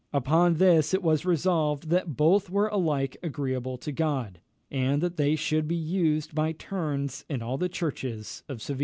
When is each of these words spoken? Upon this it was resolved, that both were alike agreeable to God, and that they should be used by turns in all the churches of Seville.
Upon 0.11 0.55
this 0.55 0.95
it 0.95 1.03
was 1.03 1.25
resolved, 1.27 1.89
that 1.91 2.17
both 2.17 2.49
were 2.49 2.69
alike 2.69 3.17
agreeable 3.21 3.77
to 3.77 3.91
God, 3.91 4.39
and 4.71 4.99
that 4.99 5.15
they 5.17 5.35
should 5.35 5.67
be 5.67 5.75
used 5.75 6.33
by 6.33 6.53
turns 6.53 7.23
in 7.29 7.43
all 7.43 7.59
the 7.59 7.69
churches 7.69 8.41
of 8.49 8.63
Seville. 8.63 8.79